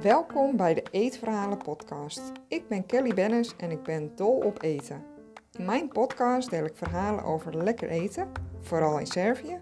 [0.00, 2.32] Welkom bij de Eetverhalen podcast.
[2.48, 5.04] Ik ben Kelly Bennis en ik ben dol op eten.
[5.52, 9.60] In mijn podcast deel ik verhalen over lekker eten, vooral in Servië,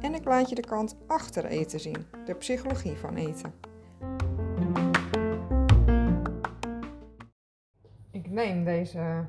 [0.00, 3.54] en ik laat je de kant achter eten zien, de psychologie van eten.
[8.10, 9.26] Ik neem deze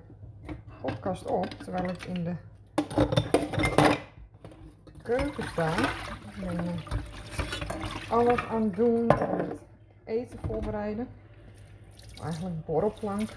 [0.82, 2.36] podcast op terwijl ik in de
[5.08, 5.70] keuken sta.
[5.78, 9.60] Ik ben eh, alles aan het doen het
[10.04, 11.08] eten voorbereiden.
[12.24, 13.30] Eigenlijk borrelplank.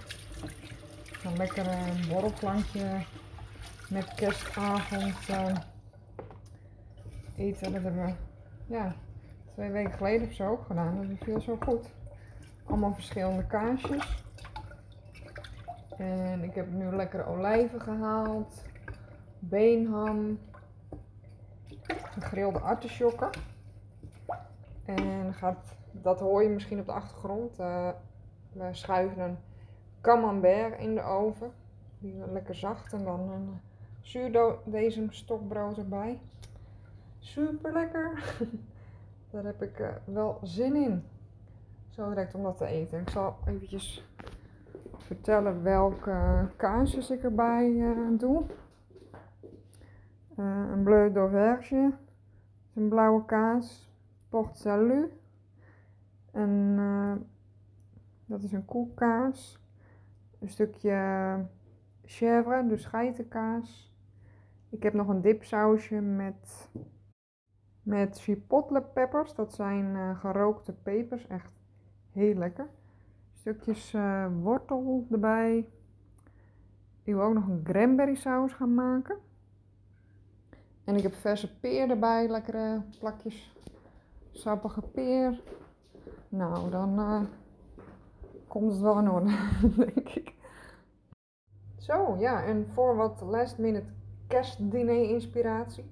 [1.25, 3.05] Een lekker eh, borrelplankje
[3.89, 5.57] met kerstavond eh,
[7.37, 7.73] eten.
[7.73, 8.13] Dat hebben we
[8.67, 8.95] ja,
[9.55, 11.09] twee weken geleden of zo ook gedaan.
[11.09, 11.89] Dat viel zo goed.
[12.65, 14.25] Allemaal verschillende kaasjes.
[15.97, 18.65] En ik heb nu lekkere olijven gehaald.
[19.39, 20.39] Beenham.
[22.11, 23.31] Gegrilde artisjokken.
[24.85, 27.61] En gaat, dat hoor je misschien op de achtergrond.
[27.61, 27.89] Uh,
[28.53, 29.39] we schuiven een
[30.01, 31.53] camembert in de oven.
[31.99, 32.93] Die is lekker zacht.
[32.93, 33.61] En dan een
[34.01, 35.09] zuurdesem
[35.77, 36.21] erbij.
[37.19, 38.37] Super lekker.
[39.31, 41.05] Daar heb ik uh, wel zin in.
[41.89, 43.01] Zo direct om dat te eten.
[43.01, 44.09] Ik zal eventjes
[44.97, 48.45] vertellen welke kaasjes ik erbij uh, doe.
[50.37, 51.93] Een bleu d'auverge,
[52.81, 53.93] een blauwe kaas,
[54.29, 55.13] Port Salut.
[56.33, 57.15] En uh,
[58.25, 59.59] dat is een koelkaas.
[60.39, 61.47] Een stukje
[62.05, 63.95] chèvre, dus geitenkaas.
[64.69, 66.71] Ik heb nog een dipsausje met,
[67.83, 69.35] met chipotle peppers.
[69.35, 71.27] Dat zijn gerookte pepers.
[71.27, 71.53] Echt
[72.13, 72.69] heel lekker
[73.41, 75.59] stukjes uh, wortel erbij.
[77.03, 79.17] Ik wil ook nog een cranberry saus gaan maken.
[80.85, 83.53] En ik heb verse peer erbij, lekkere plakjes
[84.31, 85.41] sappige peer.
[86.29, 87.21] Nou, dan uh,
[88.49, 90.35] komt het wel in orde, denk ik.
[91.77, 93.89] Zo, ja, en voor wat last minute
[94.27, 95.91] kerstdiner inspiratie.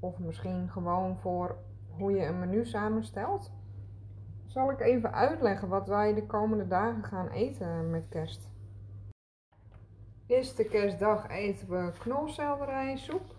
[0.00, 1.56] Of misschien gewoon voor
[1.88, 3.50] hoe je een menu samenstelt
[4.46, 8.50] zal ik even uitleggen wat wij de komende dagen gaan eten met kerst.
[10.26, 13.34] Eerste kerstdag eten we knolselderijsoep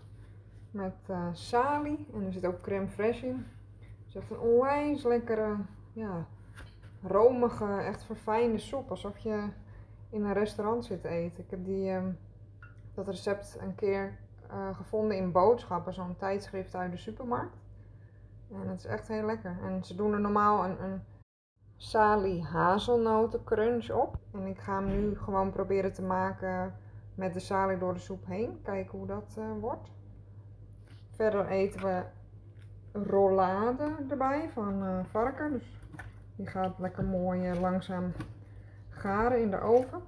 [0.76, 3.46] met uh, salie en er zit ook crème fraîche in.
[3.78, 5.56] Het is echt een onwijs lekkere,
[5.92, 6.26] ja,
[7.02, 8.90] romige, echt verfijnde soep.
[8.90, 9.48] Alsof je
[10.10, 11.44] in een restaurant zit te eten.
[11.44, 12.02] Ik heb die, uh,
[12.94, 14.18] dat recept een keer
[14.50, 17.56] uh, gevonden in Boodschappen, zo'n tijdschrift uit de supermarkt.
[18.52, 19.58] En het is echt heel lekker.
[19.62, 21.02] En ze doen er normaal een, een
[21.76, 24.16] salie hazelnoten crunch op.
[24.32, 26.74] En ik ga hem nu gewoon proberen te maken
[27.14, 28.60] met de salie door de soep heen.
[28.62, 29.94] Kijken hoe dat uh, wordt.
[31.16, 32.02] Verder eten we
[32.92, 35.52] rollade erbij van uh, varken.
[35.52, 35.80] Dus
[36.36, 38.12] die gaat lekker mooi uh, langzaam
[38.88, 40.00] garen in de oven.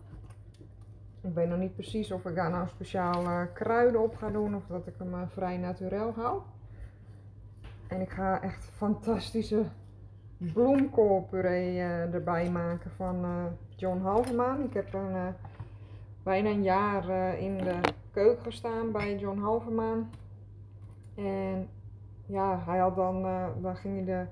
[1.21, 4.67] Ik weet nog niet precies of ik daar nou speciaal kruiden op ga doen of
[4.67, 6.41] dat ik hem vrij naturel hou.
[7.87, 9.65] En ik ga echt fantastische
[10.37, 13.27] bloemkoolpuree erbij maken van
[13.77, 14.65] John Halvermaan.
[14.65, 15.35] Ik heb een,
[16.23, 17.81] bijna een jaar in de
[18.11, 20.11] keuken gestaan bij John Halvermaan.
[22.29, 23.23] Ja, hij had dan,
[23.63, 24.27] dan ging hij de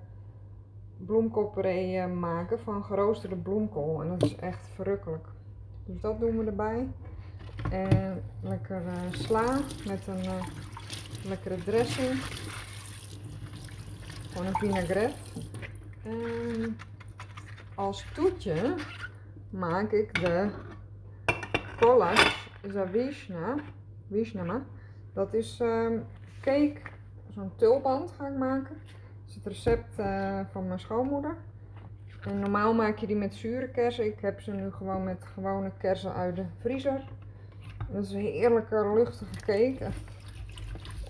[1.05, 4.03] bloemkoolpuree maken van geroosterde bloemkool.
[4.03, 5.27] En dat is echt verrukkelijk.
[5.84, 6.89] Dus dat doen we erbij.
[7.71, 10.25] En lekker sla met een
[11.29, 12.21] lekkere dressing.
[14.31, 15.17] Gewoon een vinaigrette.
[16.03, 16.77] En
[17.75, 18.75] als toetje
[19.51, 20.51] maak ik de
[21.81, 23.55] Kolas Zavishna.
[24.11, 24.65] Vishnama.
[25.13, 26.05] Dat is um,
[26.41, 26.81] cake,
[27.36, 28.76] zo'n tulband ga ik maken.
[28.76, 31.36] Dat is het recept uh, van mijn schoonmoeder.
[32.26, 34.06] En normaal maak je die met zure kersen.
[34.06, 37.04] Ik heb ze nu gewoon met gewone kersen uit de vriezer.
[37.91, 39.88] Dat is een heerlijke luchtige cake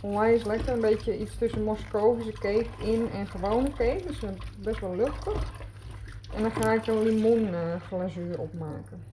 [0.03, 0.73] onwijs lekker.
[0.73, 4.03] Een beetje iets tussen Moscovische cake in en gewone cake.
[4.07, 4.23] Dus
[4.63, 5.53] best wel luchtig.
[6.35, 9.05] En dan ga ik een limoenglazuur opmaken.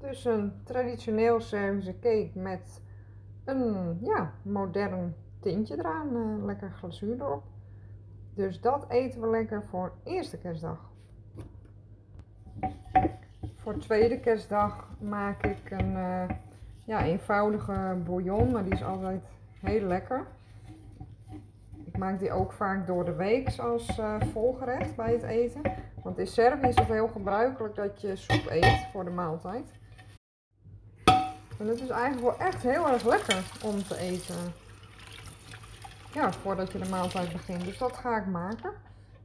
[0.00, 2.82] Dus een traditioneel Servische cake met
[3.44, 6.16] een ja, modern tintje eraan.
[6.16, 7.42] Uh, lekker glazuur erop.
[8.34, 10.90] Dus dat eten we lekker voor eerste kerstdag.
[13.56, 16.28] Voor tweede kerstdag maak ik een uh,
[16.84, 18.50] ja, eenvoudige bouillon.
[18.50, 19.22] Maar die is altijd
[19.60, 20.26] Heel lekker.
[21.84, 25.62] Ik maak die ook vaak door de week als uh, volgerecht bij het eten.
[26.02, 29.72] Want in Servië is het heel gebruikelijk dat je soep eet voor de maaltijd.
[31.58, 34.36] En het is eigenlijk wel echt heel erg lekker om te eten.
[36.12, 37.64] Ja, voordat je de maaltijd begint.
[37.64, 38.72] Dus dat ga ik maken.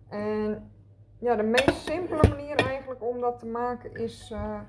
[0.09, 0.71] En
[1.19, 4.31] ja, de meest simpele manier eigenlijk om dat te maken is.
[4.33, 4.59] Uh,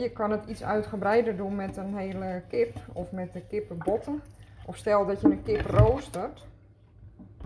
[0.00, 4.22] je kan het iets uitgebreider doen met een hele kip of met de kippenbotten.
[4.66, 6.46] Of stel dat je een kip roostert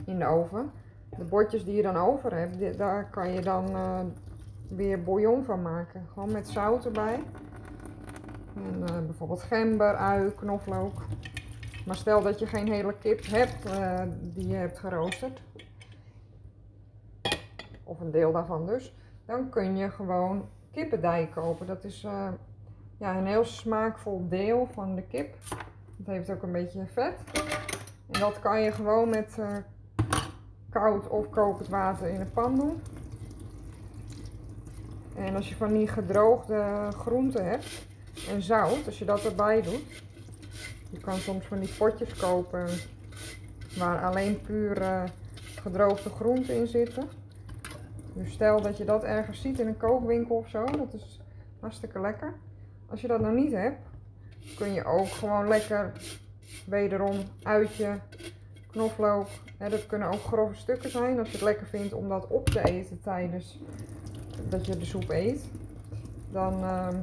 [0.05, 0.71] in de oven.
[1.17, 4.01] De bordjes die je dan over hebt, daar kan je dan uh,
[4.69, 6.07] weer bouillon van maken.
[6.13, 7.23] Gewoon met zout erbij.
[8.55, 11.03] En uh, bijvoorbeeld gember, ui, knoflook.
[11.85, 15.41] Maar stel dat je geen hele kip hebt uh, die je hebt geroosterd.
[17.85, 18.95] Of een deel daarvan dus.
[19.27, 21.67] Dan kun je gewoon kippendij kopen.
[21.67, 22.29] Dat is uh,
[22.99, 25.35] ja, een heel smaakvol deel van de kip.
[25.97, 27.15] Het heeft ook een beetje vet.
[28.11, 29.57] En dat kan je gewoon met uh,
[30.71, 32.83] koud of kokend water in een pan doen.
[35.17, 37.87] En als je van die gedroogde groenten hebt
[38.29, 40.03] en zout, als je dat erbij doet.
[40.95, 42.69] Je kan soms van die potjes kopen
[43.79, 44.83] waar alleen puur
[45.61, 47.09] gedroogde groenten in zitten.
[48.15, 51.21] Dus stel dat je dat ergens ziet in een kookwinkel of zo, dat is
[51.61, 52.35] hartstikke lekker.
[52.87, 53.87] Als je dat nou niet hebt,
[54.57, 55.93] kun je ook gewoon lekker
[56.67, 57.99] wederom uitje,
[58.71, 59.29] knoflook.
[59.59, 62.49] Hè, dat kunnen ook grove stukken zijn als je het lekker vindt om dat op
[62.49, 63.59] te eten tijdens
[64.49, 65.45] dat je de soep eet.
[66.31, 66.97] Dan ehm,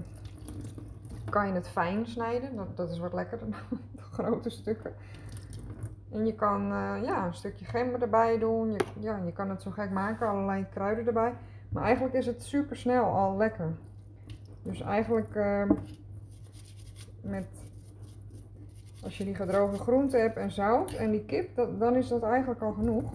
[1.31, 2.55] kan je het fijn snijden.
[2.55, 4.93] Dat, dat is wat lekkerder dan de grote stukken.
[6.11, 8.71] En je kan uh, ja, een stukje gember erbij doen.
[8.71, 11.33] Je, ja, je kan het zo gek maken, allerlei kruiden erbij.
[11.69, 13.71] Maar eigenlijk is het super snel al lekker.
[14.63, 15.69] Dus eigenlijk uh,
[17.21, 17.47] met,
[19.03, 22.61] als je die gedroogde groenten hebt en zout en die kip, dan is dat eigenlijk
[22.61, 23.11] al genoeg.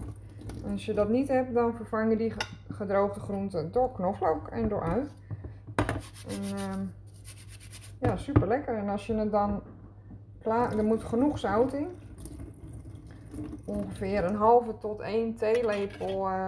[0.65, 2.33] En als je dat niet hebt, dan vervang je die
[2.69, 5.11] gedroogde groenten door knoflook en door uit.
[6.27, 6.73] En, uh,
[7.97, 8.77] ja, super lekker.
[8.77, 9.61] En als je het dan
[10.41, 11.87] klaar, er moet genoeg zout in
[13.65, 16.47] ongeveer een halve tot 1 theelepel uh,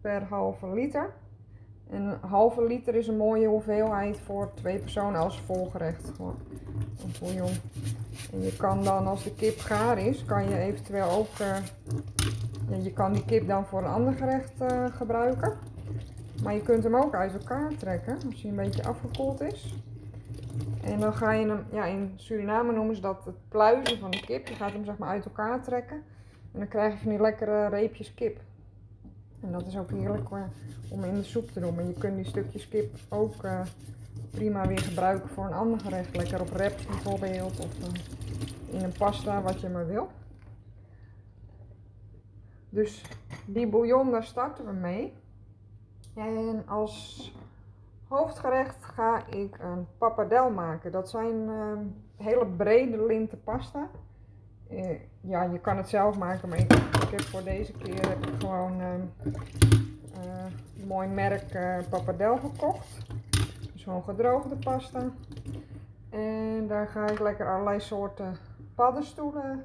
[0.00, 1.14] per halve liter.
[1.90, 6.12] En een halve liter is een mooie hoeveelheid voor twee personen als volgerecht.
[6.14, 6.36] Gewoon
[7.20, 7.60] een.
[8.32, 11.28] En je kan dan, als de kip gaar is, kan je eventueel ook...
[11.36, 15.58] Ja, je kan die kip dan voor een ander gerecht uh, gebruiken.
[16.42, 19.74] Maar je kunt hem ook uit elkaar trekken als hij een beetje afgekoeld is.
[20.82, 24.20] En dan ga je hem, ja in Suriname noemen ze dat het pluizen van de
[24.20, 24.48] kip.
[24.48, 25.96] Je gaat hem zeg maar uit elkaar trekken.
[26.52, 28.40] En dan krijg je van die lekkere reepjes kip.
[29.40, 30.28] En dat is ook heerlijk
[30.88, 31.74] om in de soep te doen.
[31.74, 33.60] Maar je kunt die stukjes kip ook uh,
[34.30, 36.16] prima weer gebruiken voor een ander gerecht.
[36.16, 37.58] Lekker op wraps bijvoorbeeld.
[37.58, 40.08] Of uh, in een pasta, wat je maar wil.
[42.68, 43.02] Dus
[43.46, 45.12] die bouillon, daar starten we mee.
[46.14, 47.32] En als
[48.08, 50.92] hoofdgerecht ga ik een pappardel maken.
[50.92, 51.78] Dat zijn ehm,
[52.16, 53.88] hele brede linten pasta.
[54.70, 56.72] Uh, ja, je kan het zelf maken, maar ik,
[57.10, 60.44] heb voor deze keer gewoon uh, uh,
[60.80, 63.06] een mooi merk uh, pappardel gekocht.
[63.74, 65.10] Zo'n gedroogde pasta.
[66.10, 68.36] En daar ga ik lekker allerlei soorten
[68.74, 69.64] paddenstoelen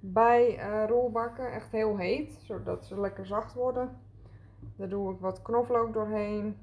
[0.00, 1.52] bij rolbakken.
[1.52, 3.96] Echt heel heet, zodat ze lekker zacht worden.
[4.76, 6.56] Daar doe ik wat knoflook doorheen.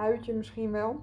[0.00, 1.00] Uitje misschien wel.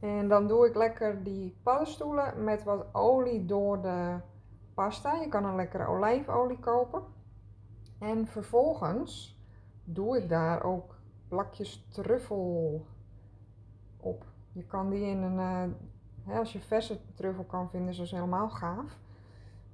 [0.00, 4.16] En dan doe ik lekker die paddenstoelen met wat olie door de
[4.74, 5.14] pasta.
[5.14, 7.02] Je kan een lekkere olijfolie kopen.
[7.98, 9.38] En vervolgens
[9.84, 10.94] doe ik daar ook
[11.28, 12.86] plakjes truffel
[13.96, 14.24] op.
[14.52, 15.74] Je kan die in een, uh,
[16.24, 18.98] hè, als je verse truffel kan vinden, is dat helemaal gaaf.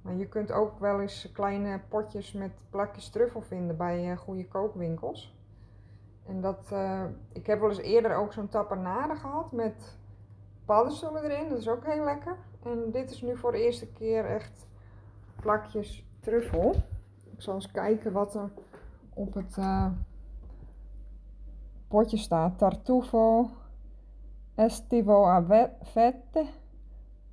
[0.01, 4.47] Maar je kunt ook wel eens kleine potjes met plakjes truffel vinden bij uh, goede
[4.47, 5.39] kookwinkels.
[6.31, 9.97] En dat, uh, ik heb wel eens eerder ook zo'n tapenade gehad met
[10.65, 11.49] paddenstoelen erin.
[11.49, 12.37] Dat is ook heel lekker.
[12.63, 14.67] En dit is nu voor de eerste keer echt
[15.35, 16.75] plakjes truffel.
[17.31, 18.49] Ik zal eens kijken wat er
[19.13, 19.87] op het uh,
[21.87, 22.57] potje staat.
[22.57, 23.49] Tartufo
[24.55, 25.69] estivo a.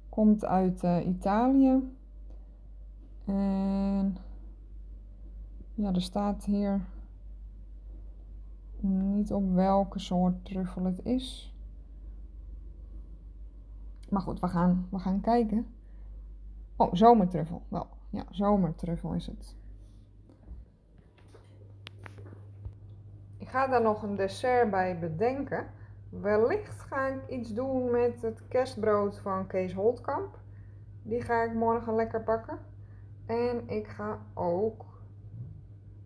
[0.09, 1.97] Komt uit uh, Italië.
[3.25, 4.17] En
[5.75, 6.81] ja, er staat hier
[8.82, 11.54] niet op welke soort truffel het is.
[14.08, 15.66] Maar goed, we gaan, we gaan kijken.
[16.76, 17.62] Oh, zomertruffel.
[17.68, 19.56] Wel, ja, zomertruffel is het.
[23.38, 25.66] Ik ga daar nog een dessert bij bedenken.
[26.08, 30.38] Wellicht ga ik iets doen met het kerstbrood van Kees Holtkamp.
[31.02, 32.58] Die ga ik morgen lekker bakken.
[33.26, 34.85] En ik ga ook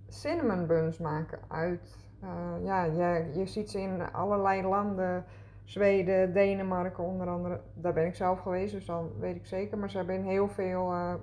[0.09, 2.02] cinnamon buns maken uit.
[2.23, 5.25] Uh, ja, je, je ziet ze in allerlei landen
[5.65, 7.61] Zweden, Denemarken onder andere.
[7.75, 9.79] Daar ben ik zelf geweest, dus dan weet ik zeker.
[9.79, 11.15] Maar ze hebben in heel veel uh,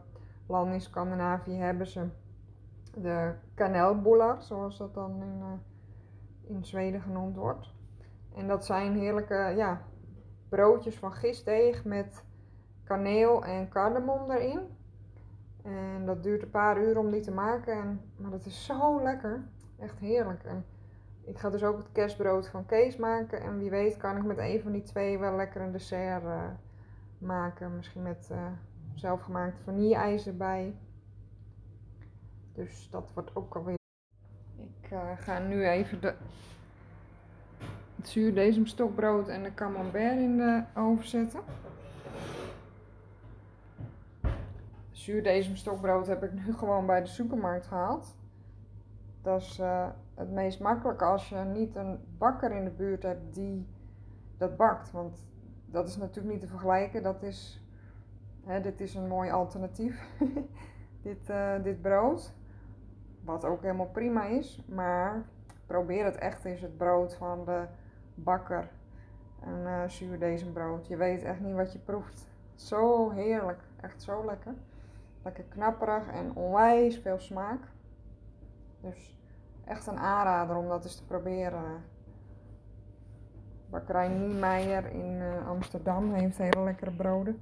[0.48, 2.08] landen in Scandinavië hebben ze
[2.94, 7.74] de kanelbullar, zoals dat dan in, uh, in Zweden genoemd wordt.
[8.36, 9.82] En dat zijn heerlijke ja,
[10.50, 12.24] broodjes van gistdeeg met
[12.84, 14.60] kaneel en cardamom erin.
[15.64, 17.74] En dat duurt een paar uur om die te maken.
[17.74, 19.44] En, maar dat is zo lekker.
[19.80, 20.44] Echt heerlijk.
[21.30, 23.42] Ik ga dus ook het kerstbrood van Kees maken.
[23.42, 26.44] En wie weet kan ik met een van die twee wel lekker een dessert uh,
[27.18, 27.76] maken.
[27.76, 28.48] Misschien met uh,
[28.96, 30.76] zelfgemaakte vanille-ijs erbij.
[32.54, 33.78] Dus dat wordt ook alweer.
[34.56, 36.14] Ik uh, ga nu even de,
[37.96, 41.40] het zuurdezemstokbrood en de camembert in de oven zetten.
[44.92, 48.16] Zuurdezemstokbrood heb ik nu gewoon bij de supermarkt gehaald.
[49.22, 49.62] Dat is
[50.20, 53.68] het meest makkelijke als je niet een bakker in de buurt hebt die
[54.38, 54.92] dat bakt.
[54.92, 55.26] Want
[55.66, 57.04] dat is natuurlijk niet te vergelijken.
[57.04, 57.64] Dat is,
[58.46, 60.08] hè, dit is een mooi alternatief.
[61.02, 62.34] dit, uh, dit brood.
[63.24, 64.64] Wat ook helemaal prima is.
[64.68, 65.26] Maar
[65.66, 67.66] probeer het echt eens het brood van de
[68.14, 68.70] bakker.
[69.42, 70.88] Een uh, zuurdezembrood.
[70.88, 72.28] Je weet echt niet wat je proeft.
[72.56, 73.62] Zo heerlijk.
[73.82, 74.54] Echt zo lekker.
[75.24, 77.62] Lekker knapperig en onwijs veel smaak.
[78.82, 79.19] Dus
[79.70, 81.64] echt een aanrader om dat eens te proberen.
[83.70, 87.42] Bakkerij Niemeyer in uh, Amsterdam heeft hele lekkere broden.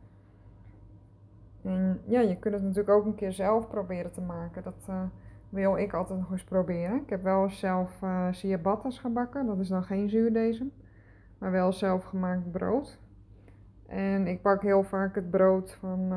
[1.63, 4.63] En ja, je kunt het natuurlijk ook een keer zelf proberen te maken.
[4.63, 5.01] Dat uh,
[5.49, 7.01] wil ik altijd nog eens proberen.
[7.01, 9.45] Ik heb wel zelf uh, ciabattas gebakken.
[9.45, 10.71] Dat is dan geen zuurdesem.
[11.37, 12.99] Maar wel zelfgemaakt brood.
[13.87, 16.13] En ik bak heel vaak het brood van,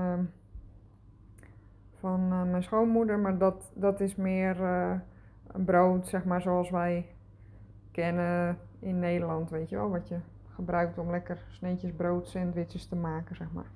[1.94, 3.18] van mijn schoonmoeder.
[3.18, 4.56] Maar dat, dat is meer
[5.52, 7.06] een brood, zeg maar, zoals wij
[7.90, 9.90] kennen in Nederland, weet je wel.
[9.90, 10.18] Wat je
[10.54, 13.70] gebruikt om lekker sneetjes brood, sandwiches te maken, zeg maar.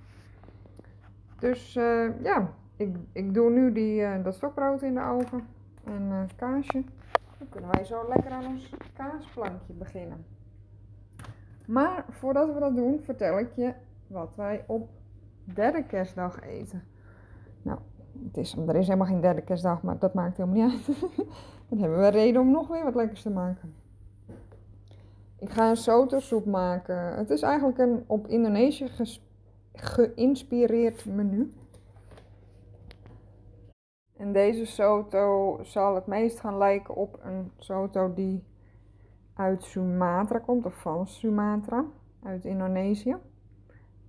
[1.38, 5.46] Dus uh, ja, ik, ik doe nu die, uh, dat stokbrood in de oven
[5.84, 6.84] en uh, kaasje.
[7.38, 10.24] Dan kunnen wij zo lekker aan ons kaasplankje beginnen.
[11.66, 13.72] Maar voordat we dat doen, vertel ik je
[14.06, 14.88] wat wij op
[15.44, 16.82] derde kerstdag eten.
[18.26, 21.00] Het is, er is helemaal geen derde kerstdag, maar dat maakt helemaal niet uit.
[21.68, 23.74] Dan hebben we reden om nog weer wat lekkers te maken.
[25.38, 27.16] Ik ga een soto soep maken.
[27.16, 28.88] Het is eigenlijk een op Indonesië
[29.72, 31.52] geïnspireerd menu.
[34.16, 38.44] En deze soto zal het meest gaan lijken op een soto die
[39.34, 41.84] uit Sumatra komt, of van Sumatra,
[42.22, 43.16] uit Indonesië.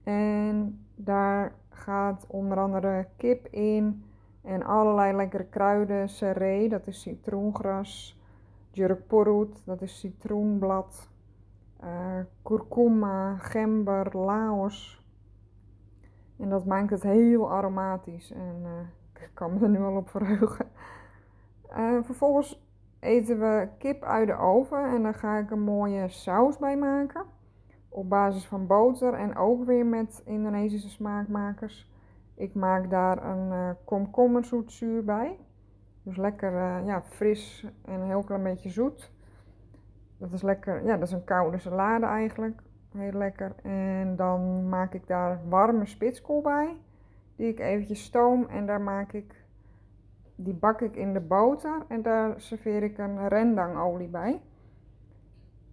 [0.04, 4.05] En daar gaat onder andere kip in,
[4.46, 6.10] en allerlei lekkere kruiden.
[6.10, 8.20] Seree, dat is citroengras.
[8.72, 11.10] Jurkporut, dat is citroenblad.
[11.84, 15.04] Uh, kurkuma, gember, laos.
[16.38, 18.32] En dat maakt het heel aromatisch.
[18.32, 20.68] En uh, ik kan me er nu al op verheugen.
[21.78, 22.64] Uh, vervolgens
[23.00, 24.86] eten we kip uit de oven.
[24.86, 27.24] En daar ga ik een mooie saus bij maken.
[27.90, 31.94] Op basis van boter en ook weer met Indonesische smaakmakers.
[32.36, 35.40] Ik maak daar een uh, komkommerzoetzuur bij.
[36.04, 39.12] Dus lekker uh, ja, fris en een heel klein beetje zoet.
[40.18, 42.62] Dat is lekker, ja, dat is een koude salade eigenlijk.
[42.98, 43.56] Heel lekker.
[43.64, 46.78] En dan maak ik daar warme spitskool bij.
[47.36, 49.44] Die ik eventjes stoom en daar maak ik,
[50.36, 51.86] die bak ik in de boter.
[51.88, 54.42] En daar serveer ik een rendangolie bij.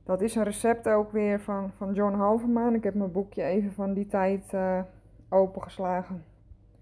[0.04, 2.74] Dat is een recept ook weer van, van John Halvermaan.
[2.74, 4.80] Ik heb mijn boekje even van die tijd uh,
[5.28, 6.24] opengeslagen.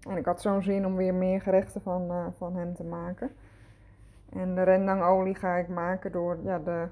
[0.09, 3.29] En ik had zo'n zin om weer meer gerechten van, uh, van hem te maken.
[4.29, 6.87] En de rendangolie ga ik maken door ja, de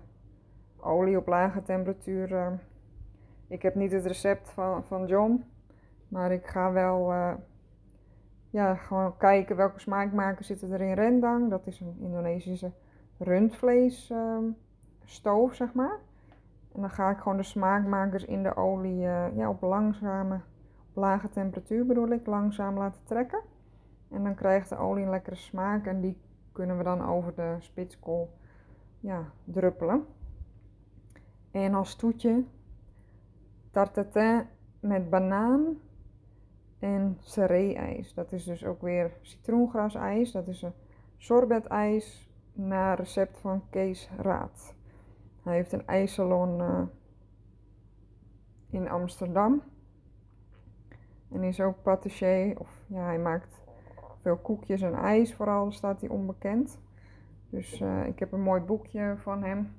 [0.80, 2.32] olie op lage temperatuur.
[2.32, 2.48] Uh,
[3.48, 5.44] ik heb niet het recept van, van John,
[6.08, 7.34] maar ik ga wel uh,
[8.50, 11.50] ja, gewoon kijken welke smaakmakers zitten er in rendang.
[11.50, 12.72] Dat is een Indonesische
[13.18, 15.98] rundvleesstoof, zeg maar.
[16.74, 19.00] En dan ga ik gewoon de smaakmakers in de olie
[19.34, 20.40] ja, op langzame
[20.94, 23.42] lage temperatuur bedoel ik, langzaam laten trekken.
[24.10, 26.18] En dan krijgt de olie een lekkere smaak en die
[26.52, 28.34] kunnen we dan over de spitskool
[29.00, 30.06] ja, druppelen.
[31.52, 32.44] En als toetje
[33.72, 34.48] tartatin
[34.80, 35.78] met banaan
[36.80, 38.14] en seree-ijs.
[38.14, 40.32] Dat is dus ook weer citroengrasijs.
[40.32, 40.74] Dat is een
[41.18, 44.76] sorbetijs naar recept van Kees Raad.
[45.44, 46.82] Hij heeft een ijssalon uh,
[48.70, 49.62] in Amsterdam.
[51.32, 52.60] En is ook patissier.
[52.60, 53.62] Of ja, hij maakt
[54.22, 56.80] veel koekjes en ijs vooral, staat hij onbekend.
[57.50, 59.72] Dus uh, ik heb een mooi boekje van hem.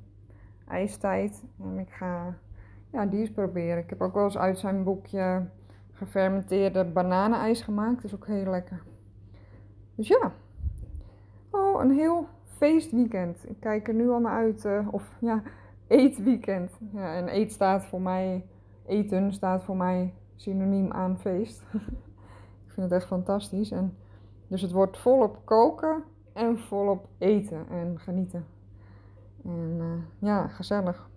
[0.69, 1.45] IJstijd.
[1.62, 2.35] En ik ga
[2.92, 3.78] ja, die eens proberen.
[3.78, 5.47] Ik heb ook wel eens uit zijn boekje
[5.92, 7.95] gefermenteerde bananenijs gemaakt.
[7.95, 8.83] Dat is ook heel lekker.
[9.95, 10.33] Dus ja.
[11.50, 13.49] Oh, een heel feestweekend.
[13.49, 14.64] Ik kijk er nu al naar uit.
[14.64, 15.42] Uh, of ja,
[15.87, 16.78] eetweekend.
[16.92, 18.45] Ja, en eet staat voor mij,
[18.87, 21.62] eten staat voor mij synoniem aan feest.
[22.66, 23.70] ik vind het echt fantastisch.
[23.70, 23.97] En
[24.47, 28.47] dus het wordt volop koken en volop eten en genieten.
[29.44, 31.09] En uh, ja, gezellig.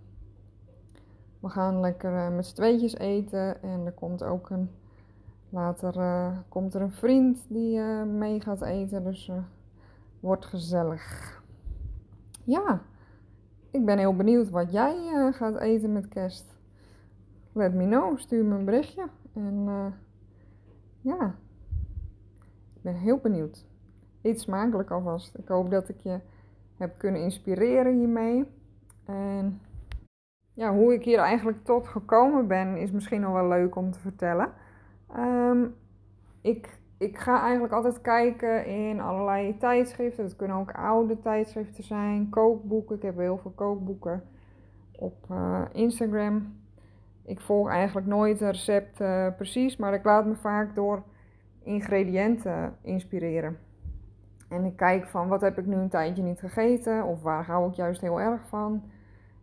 [1.39, 3.61] We gaan lekker uh, met z'n tweetjes eten.
[3.61, 4.69] En er komt ook een.
[5.49, 9.03] Later uh, komt er een vriend die mee gaat eten.
[9.03, 9.31] Dus
[10.19, 11.41] wordt gezellig.
[12.43, 12.81] Ja,
[13.71, 14.95] ik ben heel benieuwd wat jij
[15.31, 16.52] gaat eten met kerst.
[17.53, 19.07] Let me know, stuur me een berichtje.
[19.33, 19.65] En
[21.01, 21.35] ja,
[22.75, 23.65] ik ben heel benieuwd.
[24.21, 25.37] Eet smakelijk alvast.
[25.37, 26.19] Ik hoop dat ik je
[26.77, 28.45] heb kunnen inspireren hiermee.
[29.05, 29.61] En
[30.53, 33.99] ja, hoe ik hier eigenlijk tot gekomen ben, is misschien nog wel leuk om te
[33.99, 34.51] vertellen.
[35.07, 35.65] Ehm,
[36.41, 40.23] ik, ik ga eigenlijk altijd kijken in allerlei tijdschriften.
[40.23, 42.95] Het kunnen ook oude tijdschriften zijn, kookboeken.
[42.95, 44.23] Ik heb heel veel kookboeken
[44.91, 46.61] op uh, Instagram.
[47.25, 51.03] Ik volg eigenlijk nooit een recept uh, precies, maar ik laat me vaak door
[51.63, 53.57] ingrediënten inspireren.
[54.49, 57.69] En ik kijk van wat heb ik nu een tijdje niet gegeten of waar hou
[57.69, 58.83] ik juist heel erg van.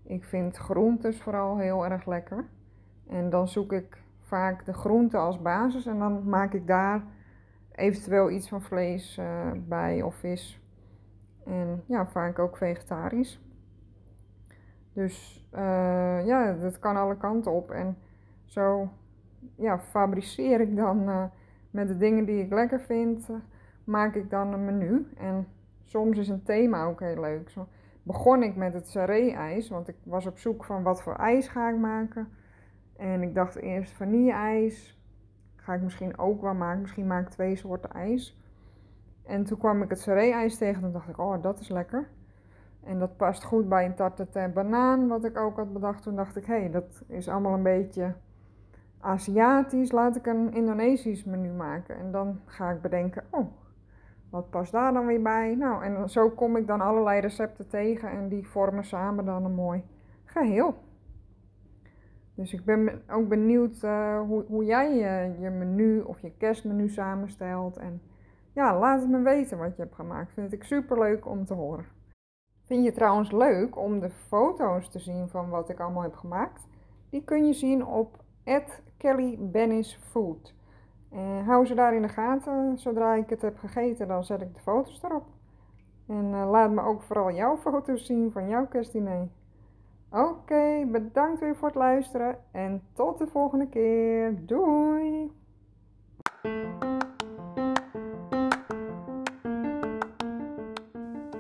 [0.03, 2.45] Ik vind groentes vooral heel erg lekker.
[3.09, 7.03] En dan zoek ik vaak de groenten als basis en dan maak ik daar
[7.73, 10.61] eventueel iets van vlees uh, bij of vis.
[11.45, 13.41] En ja, vaak ook vegetarisch.
[14.93, 17.71] Dus uh, ja, dat kan alle kanten op.
[17.71, 17.97] En
[18.45, 18.89] zo
[19.55, 21.25] ja, fabriceer ik dan uh,
[21.71, 23.29] met de dingen die ik lekker vind
[23.85, 25.07] maak ik dan een menu.
[25.17, 25.47] En
[25.85, 27.51] soms is een thema ook heel leuk.
[27.51, 27.69] Zo
[28.03, 31.71] begon ik met het saree-ijs, want ik was op zoek van wat voor ijs ga
[31.71, 32.29] ik maken.
[32.97, 34.99] En ik dacht eerst vanille-ijs.
[35.57, 36.81] Ga ik misschien ook wel maken.
[36.81, 38.39] Misschien maak ik twee soorten ijs.
[39.25, 42.09] En toen kwam ik het saree-ijs tegen en dacht ik, oh, dat is lekker.
[42.85, 46.03] En dat past goed bij een tarte banaan, wat ik ook had bedacht.
[46.03, 48.15] Toen dacht ik, hé, hey, dat is allemaal een beetje
[49.01, 49.93] Aziatisch.
[49.93, 51.97] Laat ik een Indonesisch menu maken.
[51.97, 53.47] En dan ga ik bedenken, oh,
[54.31, 55.55] wat past daar dan weer bij?
[55.55, 59.55] Nou, en zo kom ik dan allerlei recepten tegen en die vormen samen dan een
[59.55, 59.83] mooi
[60.25, 60.75] geheel.
[62.35, 66.89] Dus ik ben ook benieuwd uh, hoe, hoe jij je, je menu of je kerstmenu
[66.89, 67.77] samenstelt.
[67.77, 68.03] En
[68.53, 70.33] ja, laat het me weten wat je hebt gemaakt.
[70.33, 71.85] Vind ik super leuk om te horen.
[72.71, 76.67] Vind je trouwens leuk om de foto's te zien van wat ik allemaal heb gemaakt?
[77.09, 78.17] Die kun je zien op
[78.97, 80.55] @kellybennisfood.
[81.11, 82.79] En hou ze daar in de gaten.
[82.79, 85.27] Zodra ik het heb gegeten, dan zet ik de foto's erop.
[86.07, 89.29] En uh, laat me ook vooral jouw foto's zien van jouw kerstdiner.
[90.11, 94.47] Oké, bedankt weer voor het luisteren en tot de volgende keer.
[94.47, 95.33] Doei!